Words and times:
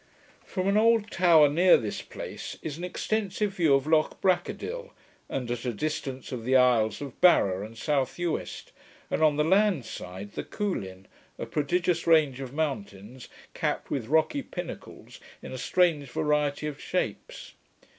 From 0.43 0.67
an 0.67 0.77
old 0.77 1.11
tower, 1.11 1.47
near 1.47 1.77
this 1.77 2.01
place, 2.01 2.57
is 2.63 2.75
an 2.75 2.83
extensive 2.83 3.53
view 3.53 3.75
of 3.75 3.85
Loch 3.85 4.19
Braccadil, 4.19 4.89
and, 5.29 5.51
at 5.51 5.63
a 5.63 5.71
distance, 5.73 6.31
of 6.31 6.43
the 6.43 6.55
isles 6.55 7.01
of 7.03 7.21
Barra 7.21 7.63
and 7.63 7.77
South 7.77 8.17
Uist; 8.17 8.71
and 9.11 9.21
on 9.21 9.35
the 9.35 9.43
landside, 9.43 10.31
the 10.31 10.43
Cuillin, 10.43 11.05
a 11.37 11.45
prodigious 11.45 12.07
range 12.07 12.39
of 12.39 12.51
mountains, 12.51 13.29
capped 13.53 13.91
with 13.91 14.07
rocky 14.07 14.41
pinnacles 14.41 15.19
in 15.43 15.51
a 15.51 15.59
strange 15.59 16.09
variety 16.09 16.65
of 16.65 16.81
shapes. 16.81 17.53